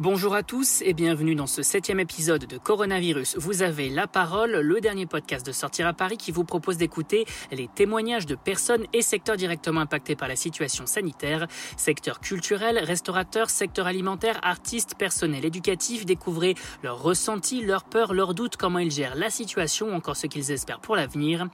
[0.00, 3.36] Bonjour à tous et bienvenue dans ce septième épisode de Coronavirus.
[3.36, 7.24] Vous avez la parole, le dernier podcast de Sortir à Paris qui vous propose d'écouter
[7.50, 11.48] les témoignages de personnes et secteurs directement impactés par la situation sanitaire.
[11.76, 16.06] Secteur culturel, restaurateur, secteur alimentaire, artistes, personnel éducatif.
[16.06, 16.54] Découvrez
[16.84, 20.80] leurs ressentis, leurs peurs, leurs doutes, comment ils gèrent la situation, encore ce qu'ils espèrent
[20.80, 21.48] pour l'avenir.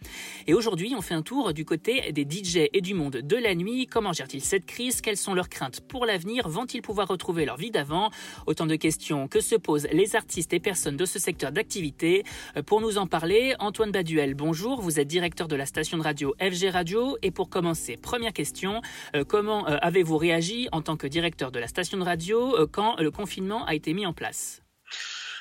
[0.47, 3.55] Et aujourd'hui, on fait un tour du côté des DJ et du monde de la
[3.55, 3.87] nuit.
[3.87, 5.01] Comment gèrent-ils cette crise?
[5.01, 6.47] Quelles sont leurs craintes pour l'avenir?
[6.47, 8.11] Vont-ils pouvoir retrouver leur vie d'avant?
[8.47, 12.25] Autant de questions que se posent les artistes et personnes de ce secteur d'activité.
[12.57, 14.81] Euh, pour nous en parler, Antoine Baduel, bonjour.
[14.81, 17.17] Vous êtes directeur de la station de radio FG Radio.
[17.23, 18.81] Et pour commencer, première question,
[19.15, 22.97] euh, comment euh, avez-vous réagi en tant que directeur de la station de radio quand
[22.99, 24.64] le confinement a été mis en place?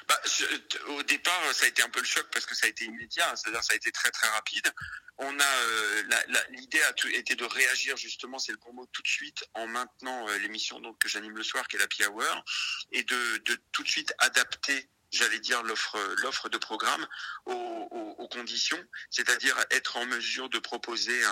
[0.07, 0.21] Bah,
[0.87, 3.35] au départ, ça a été un peu le choc parce que ça a été immédiat,
[3.35, 4.71] c'est-à-dire ça a été très très rapide.
[5.17, 6.03] On a euh,
[6.49, 10.27] l'idée a été de réagir justement, c'est le bon mot tout de suite en maintenant
[10.27, 12.43] euh, l'émission donc que j'anime le soir qui est la Happy Hour
[12.91, 17.07] et de, tout de suite adapter j'allais dire l'offre de programme
[17.45, 21.23] aux, conditions, c'est-à-dire être en mesure de proposer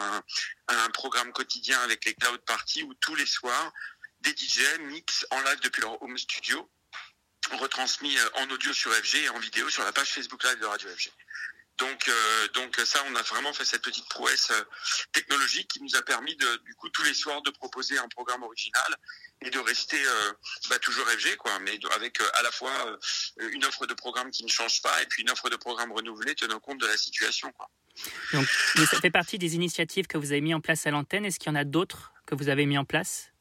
[0.68, 3.74] un, programme quotidien avec les cloud parties où tous les soirs
[4.20, 6.70] des DJ mix en live depuis leur home studio
[7.58, 10.66] retransmis euh, en audio sur FG et en vidéo sur la page Facebook Live de
[10.66, 11.12] Radio FG.
[11.78, 14.64] Donc, euh, donc ça, on a vraiment fait cette petite prouesse euh,
[15.14, 18.96] technologique qui nous a permis du coup, tous les soirs, de proposer un programme original
[19.44, 20.00] et de rester
[20.70, 23.00] bah, toujours FG, quoi, mais avec à la fois
[23.54, 26.36] une offre de programme qui ne change pas et puis une offre de programme renouvelée
[26.36, 27.52] tenant compte de la situation.
[28.34, 28.48] Donc,
[28.88, 31.26] ça fait partie des initiatives que vous avez mis en place à l'antenne.
[31.26, 33.32] Est-ce qu'il y en a d'autres que vous avez mis en place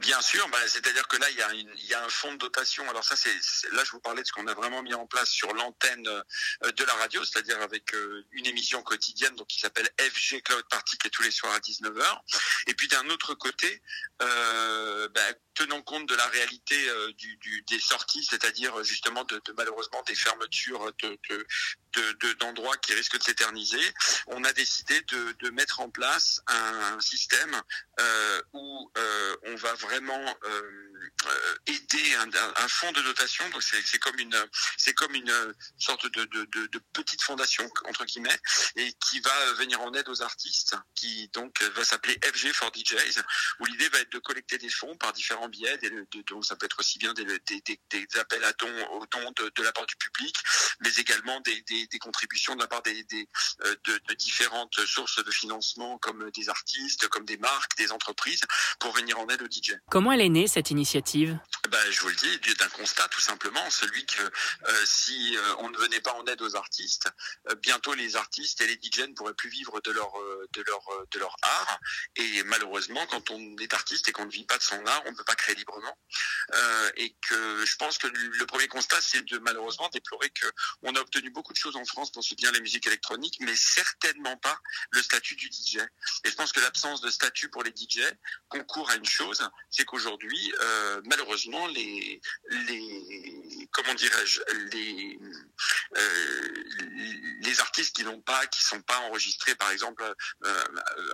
[0.00, 2.88] Bien sûr, bah, c'est-à-dire que là, il y, a un fonds de dotation.
[2.88, 3.34] Alors ça, c'est
[3.72, 6.72] là, je vous parlais de ce qu'on a vraiment mis en place sur l'antenne euh,
[6.72, 10.96] de la radio, c'est-à-dire avec euh, une émission quotidienne donc qui s'appelle FG Cloud Party
[10.96, 12.18] qui est tous les soirs à 19h.
[12.66, 13.82] Et puis d'un autre côté,
[14.22, 15.20] euh, bah,
[15.54, 17.12] tenant compte de la réalité euh,
[17.68, 21.46] des sorties, c'est-à-dire justement de, malheureusement des fermetures de,
[22.40, 23.94] d'endroits qui risquent de s'éterniser,
[24.28, 27.60] on a décidé de, de, mettre en place un, système
[27.98, 30.90] euh, où euh, on va vraiment euh,
[31.98, 33.48] un, un, fonds de dotation.
[33.50, 34.36] Donc c'est comme une
[34.76, 35.32] c'est comme une
[35.78, 38.38] sorte de, de, de, petite fondation entre guillemets
[38.76, 43.20] et qui va venir en aide aux artistes, qui donc va s'appeler FG for DJs,
[43.60, 45.90] où l'idée va être de collecter des fonds par différents biais, des,
[46.26, 49.52] donc ça peut être aussi bien des, des, des appels à dons aux dons de,
[49.54, 50.36] de, la part du public,
[50.80, 53.04] mais également des, des contributions de la part des,
[53.64, 58.42] euh, de, de différentes sources de financement comme des artistes, comme des marques, des entreprises,
[58.78, 59.74] pour venir en aide aux DJ.
[59.90, 61.38] Comment elle est née cette initiative?
[61.82, 65.70] Ben, je vous le dis, d'un constat tout simplement, celui que euh, si euh, on
[65.70, 67.08] ne venait pas en aide aux artistes,
[67.48, 70.12] euh, bientôt les artistes et les DJ ne pourraient plus vivre de leur
[70.52, 71.78] de leur de leur art.
[72.16, 75.12] Et malheureusement, quand on est artiste et qu'on ne vit pas de son art, on
[75.12, 75.96] ne peut pas créer librement.
[76.96, 80.46] et que je pense que le premier constat, c'est de malheureusement déplorer que
[80.82, 84.36] on a obtenu beaucoup de choses en France pour soutenir les musiques électroniques, mais certainement
[84.36, 84.58] pas
[84.90, 85.78] le statut du DJ.
[86.24, 88.00] Et je pense que l'absence de statut pour les DJ
[88.48, 90.52] concourt à une chose, c'est qu'aujourd'hui,
[91.04, 92.20] malheureusement les,
[92.50, 94.40] les comment dirais-je,
[94.72, 95.18] les,
[95.96, 96.48] euh,
[97.40, 100.02] les artistes qui n'ont pas, qui sont pas enregistrés, par exemple,
[100.44, 100.64] euh,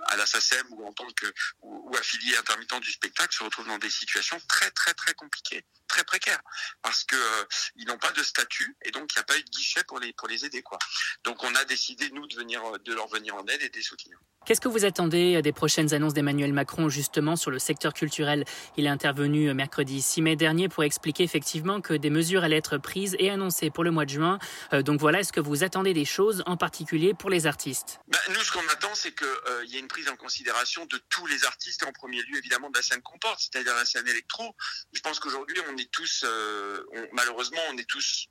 [0.07, 1.25] à la SACEM ou en tant que
[1.61, 6.03] ou, affiliés intermittents du spectacle, se retrouvent dans des situations très très très compliquées, très
[6.03, 6.41] précaires,
[6.81, 9.43] parce que euh, ils n'ont pas de statut et donc il n'y a pas eu
[9.43, 10.79] de guichet pour les pour les aider quoi.
[11.23, 13.83] Donc on a décidé nous de venir de leur venir en aide et de les
[13.83, 14.17] soutenir.
[14.45, 18.45] Qu'est-ce que vous attendez des prochaines annonces d'Emmanuel Macron justement sur le secteur culturel?
[18.77, 20.35] Il est intervenu mercredi 6 mai
[20.69, 24.09] pour expliquer effectivement que des mesures allaient être prises et annoncées pour le mois de
[24.09, 24.39] juin.
[24.71, 27.99] Euh, donc voilà, est-ce que vous attendez des choses en particulier pour les artistes?
[28.07, 30.97] Bah, Nous, ce qu'on attend, c'est qu'il euh, y ait une prise en considération de
[31.09, 34.07] tous les artistes en premier lieu évidemment de la scène qu'on porte, c'est-à-dire la scène
[34.07, 34.55] électro.
[34.93, 36.81] Je pense qu'aujourd'hui, on est tous, euh,
[37.11, 38.29] malheureusement, on est tous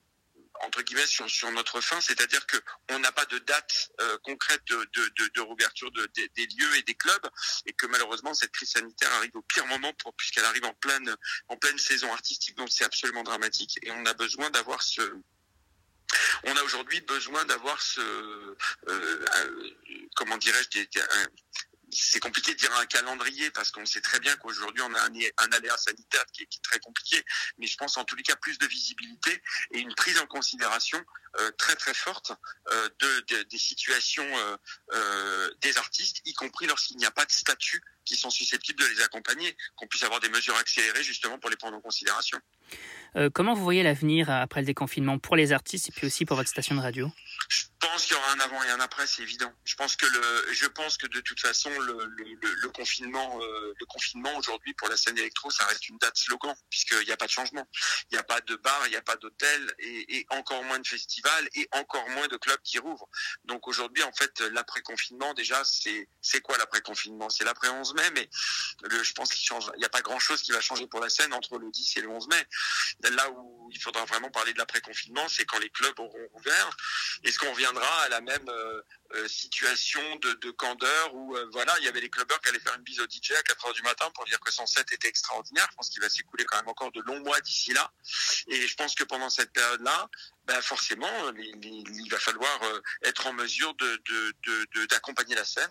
[0.62, 2.56] entre guillemets sur, notre fin, c'est-à-dire que
[2.91, 4.89] on n'a pas de date euh, concrète de,
[5.34, 7.28] de, rouverture de, des lieux et des clubs,
[7.67, 11.15] et que malheureusement cette crise sanitaire arrive au pire moment puisqu'elle arrive en pleine
[11.49, 15.03] en pleine saison artistique, donc c'est absolument dramatique, et on a besoin d'avoir ce
[16.45, 18.57] on a aujourd'hui besoin d'avoir ce euh,
[18.89, 19.71] euh
[20.15, 20.80] comment dirais-je
[21.91, 25.12] c'est compliqué de dire un calendrier parce qu'on sait très bien qu'aujourd'hui on a un,
[25.38, 27.22] un aléa sanitaire qui est, qui est, très compliqué,
[27.59, 29.42] mais je pense en tous les cas plus de visibilité
[29.72, 31.03] et une prise en considération
[31.41, 32.33] euh, très très forte
[32.72, 34.27] euh, de, de, des situations
[34.92, 38.86] euh, des artistes, y compris lorsqu'il n'y a pas de statut qui sont susceptibles de
[38.86, 42.39] les accompagner, qu'on puisse avoir des mesures accélérées justement pour les prendre en considération.
[43.32, 46.50] Comment vous voyez l'avenir après le déconfinement pour les artistes et puis aussi pour votre
[46.50, 47.10] station de radio?
[47.48, 49.53] Je pense qu'il y aura un avant et un après, c'est évident.
[49.65, 50.07] Je pense que
[50.53, 55.16] je pense que de toute façon, le, confinement, euh, le confinement aujourd'hui pour la scène
[55.19, 57.66] électro, ça reste une date slogan puisqu'il n'y a pas de changement.
[58.10, 60.87] Il n'y a pas de bar, il n'y a pas d'hôtel et, encore moins de
[60.87, 63.09] festivals et encore moins de clubs qui rouvrent.
[63.45, 66.09] Donc aujourd'hui, en fait, l'après-confinement, déjà, c'est,
[66.42, 67.31] quoi l'après-confinement?
[67.31, 68.28] C'est l'après 11 mai, mais
[68.91, 69.71] je pense qu'il change.
[69.75, 72.01] Il n'y a pas grand-chose qui va changer pour la scène entre le 10 et
[72.01, 72.47] le 11 mai.
[73.10, 76.77] Là où il faudra vraiment parler de l'après-confinement, c'est quand les clubs auront ouvert.
[77.22, 78.83] Est-ce qu'on reviendra à la même euh,
[79.15, 82.59] euh, situation de, de, candeur où euh, voilà, il y avait les clubbers qui allaient
[82.59, 84.92] faire une bise au DJ à 4 heures du matin pour dire que son set
[84.92, 85.66] était extraordinaire.
[85.71, 87.91] Je pense qu'il va s'écouler quand même encore de longs mois d'ici là.
[88.48, 90.09] Et je pense que pendant cette période-là,
[90.47, 91.09] ben forcément,
[91.63, 92.60] il va falloir
[93.03, 95.71] être en mesure de d'accompagner la scène.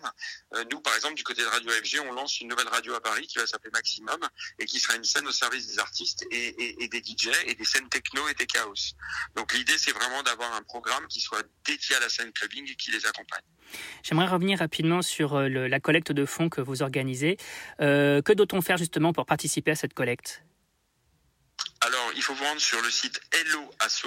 [0.70, 3.26] nous, par exemple, du côté de Radio FG, on lance une nouvelle radio à Paris
[3.26, 4.20] qui va s'appeler Maximum
[4.58, 7.54] et qui sera une scène au service des artistes et, et, et des DJ et
[7.54, 8.74] des scènes techno et des chaos.
[9.34, 12.76] Donc l'idée, c'est vraiment d'avoir un programme qui soit dédié à la scène clubbing et
[12.76, 13.42] qui les accompagne.
[14.02, 17.36] J'aimerais revenir rapidement sur euh, le, la collecte de fonds que vous organisez.
[17.80, 20.42] Euh, que doit-on faire justement pour participer à cette collecte?
[21.80, 24.06] Alors, il faut vous rendre sur le site Hello Asso.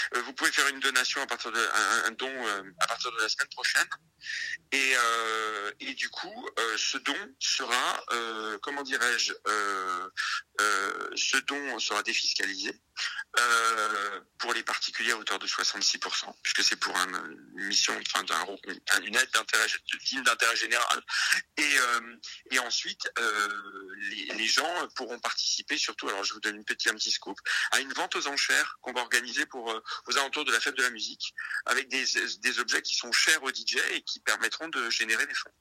[0.19, 1.59] vous pouvez faire une donation à partir de
[2.05, 3.87] un, don euh, à partir de la semaine prochaine.
[4.71, 10.09] Et, euh, et du coup, euh, ce don sera, euh, comment dirais-je, euh,
[11.15, 12.71] ce don sera défiscalisé
[14.37, 17.07] pour les particuliers à hauteur de 66%, puisque c'est pour un,
[17.57, 18.23] une mission, enfin,
[19.03, 19.67] une aide d'intérêt,
[20.23, 21.01] d'intérêt général.
[21.57, 21.75] Et,
[22.51, 23.09] et ensuite,
[23.97, 27.37] les, les, gens pourront participer, surtout, alors je vous donne une petite, un petit scoop,
[27.71, 30.83] à une vente aux enchères qu'on va organiser pour aux alentours de la fête de
[30.83, 31.33] la musique,
[31.65, 35.51] avec des, objets qui sont chers aux DJ et qui permettront de générer des fonds.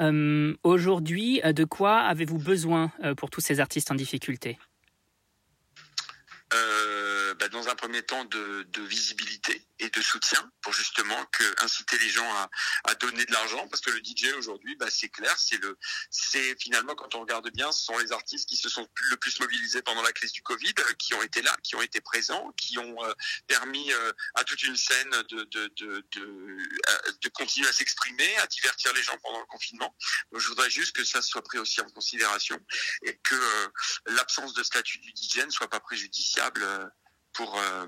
[0.00, 4.58] Euh, Aujourd'hui, de quoi avez-vous besoin euh, pour tous ces artistes en difficulté?
[4.58, 4.73] euh,
[7.66, 11.18] Un premier temps, de, visibilité et de soutien pour justement
[11.58, 12.30] inciter les gens
[12.84, 15.76] à, donner de l'argent parce que le DJ aujourd'hui bah, c'est clair c'est le
[16.10, 19.40] c'est finalement quand on regarde bien ce sont les artistes qui se sont le plus
[19.40, 22.52] mobilisés pendant la crise du Covid euh, qui ont été là qui ont été présents
[22.56, 23.12] qui ont euh,
[23.46, 26.58] permis euh, à toute une scène de de, de, de,
[27.20, 29.94] de continuer à s'exprimer à divertir les gens pendant le confinement.
[30.30, 32.58] Donc je voudrais juste que ça soit pris aussi en considération
[33.02, 33.70] et que
[34.06, 36.92] l'absence de statut du DJ ne soit pas préjudiciable
[37.34, 37.86] pour euh,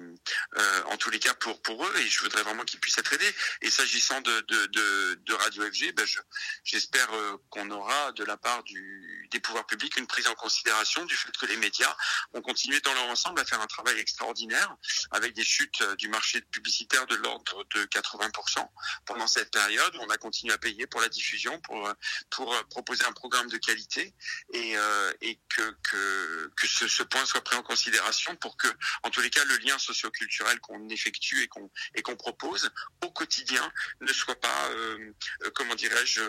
[0.59, 3.13] euh, en tous les cas pour pour eux et je voudrais vraiment qu'ils puissent être
[3.13, 3.35] aidés.
[3.63, 6.19] Et s'agissant de, de, de, Radio FG ben je,
[6.65, 11.05] j'espère euh, qu'on aura de la part du, des pouvoirs publics une prise en considération
[11.05, 11.97] du fait que les médias
[12.35, 14.75] ont continué dans leur ensemble à faire un travail extraordinaire
[15.13, 18.69] avec des chutes du marché publicitaire de l'ordre de 80%
[19.05, 19.97] pendant cette période.
[20.01, 21.89] On a continué à payer pour la diffusion pour
[22.31, 24.15] pour proposer un programme de qualité
[24.53, 24.75] et,
[25.21, 28.69] et que que, que ce, ce point soit pris en considération pour que
[29.05, 32.71] en tous les cas le lien socioculturel qu'on effectue et qu'on et qu'on propose
[33.05, 35.13] au quotidien ne soit pas euh,
[35.55, 36.21] comment dirais-je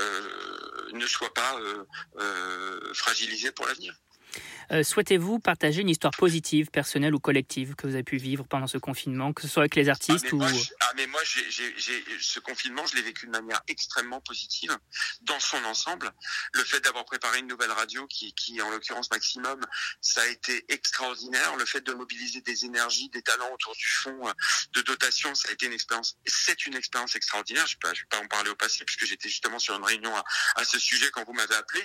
[0.00, 3.94] euh, ne soit pas euh, fragilisé pour l'avenir.
[4.72, 8.66] Euh, Souhaitez-vous partager une histoire positive, personnelle ou collective que vous avez pu vivre pendant
[8.66, 10.38] ce confinement, que ce soit avec les artistes ah, ou...
[10.38, 11.74] Moi, ah mais moi, j'ai,
[12.20, 14.76] ce confinement, je l'ai vécu de manière extrêmement positive
[15.22, 16.10] dans son ensemble.
[16.54, 19.60] Le fait d'avoir préparé une nouvelle radio, qui, qui en l'occurrence Maximum,
[20.00, 21.56] ça a été extraordinaire.
[21.56, 24.32] Le fait de mobiliser des énergies, des talents autour du fond euh,
[24.72, 26.16] de dotation, ça a été une expérience.
[26.24, 27.66] C'est une expérience extraordinaire.
[27.66, 30.16] Je ne vais, vais, pas en parler au passé puisque j'étais justement sur une réunion
[30.16, 30.24] à,
[30.56, 31.82] à ce sujet quand vous m'avez appelé.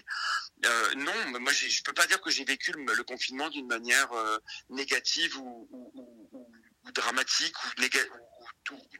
[0.65, 4.37] Euh, non, moi, je peux pas dire que j'ai vécu le, confinement d'une manière euh,
[4.69, 6.51] négative ou, ou,
[6.93, 7.55] dramatique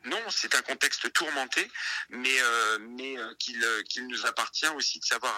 [0.05, 1.69] non, c'est un contexte tourmenté,
[2.09, 5.35] mais euh, mais euh, qu'il qu'il nous appartient aussi de savoir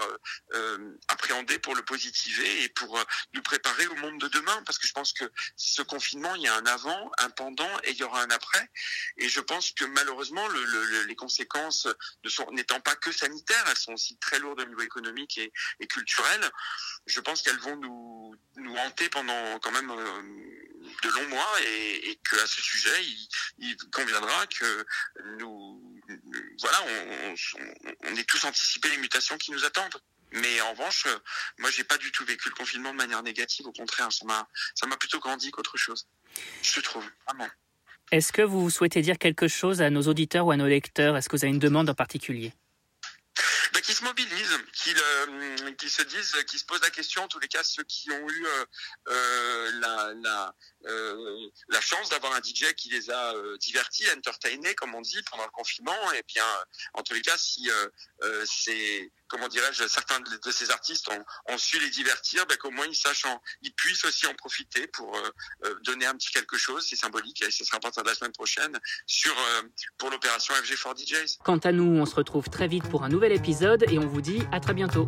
[0.54, 4.88] euh, appréhender pour le positiver et pour nous préparer au monde de demain, parce que
[4.88, 8.04] je pense que ce confinement, il y a un avant, un pendant et il y
[8.04, 8.70] aura un après,
[9.18, 11.88] et je pense que malheureusement, le, le, les conséquences
[12.52, 16.42] n'étant pas que sanitaires, elles sont aussi très lourdes au niveau économique et, et culturel.
[17.06, 19.92] Je pense qu'elles vont nous nous hanter pendant quand même
[21.04, 23.28] de longs mois et, et qu'à ce sujet, il,
[23.60, 24.86] il conviendra que
[25.40, 26.02] nous,
[26.62, 27.36] voilà, on, on,
[28.04, 30.02] on est tous anticipé les mutations qui nous attendent.
[30.32, 31.08] Mais en revanche,
[31.58, 33.66] moi, j'ai pas du tout vécu le confinement de manière négative.
[33.66, 36.08] Au contraire, ça m'a, ça m'a plutôt grandi qu'autre chose.
[36.62, 37.50] Je trouve, vraiment.
[38.12, 41.18] Est-ce que vous souhaitez dire quelque chose à nos auditeurs ou à nos lecteurs?
[41.18, 42.54] Est-ce que vous avez une demande en particulier?
[43.74, 47.28] Ben, qui se mobilisent, qui, euh, qui se disent, qui se posent la question, en
[47.28, 48.66] tous les cas ceux qui ont eu euh,
[49.10, 50.56] euh, la, la,
[50.86, 55.22] euh, la chance d'avoir un DJ qui les a euh, divertis, entertainés, comme on dit,
[55.30, 56.46] pendant le confinement, et bien,
[56.94, 57.70] en tous les cas, si
[58.24, 61.08] euh, c'est comment dirais-je, certains de ces artistes
[61.48, 63.28] ont, su les divertir, ben, qu'au moins ils sachent,
[63.62, 65.22] ils puissent aussi en profiter pour
[65.84, 68.32] donner un petit quelque chose, c'est symbolique et ce sera à partir de la semaine
[68.32, 69.36] prochaine sur
[70.00, 71.38] pour l'opération FG4 DJs.
[71.44, 74.22] Quant à nous, on se retrouve très vite pour un nouvel épisode et on vous
[74.22, 75.08] dit à très bientôt.